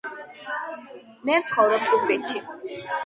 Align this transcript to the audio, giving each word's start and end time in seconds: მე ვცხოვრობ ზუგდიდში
მე 1.29 1.35
ვცხოვრობ 1.43 1.85
ზუგდიდში 1.91 2.43